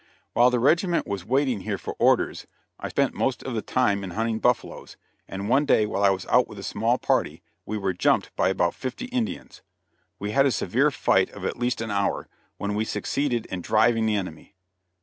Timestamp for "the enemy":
14.07-14.55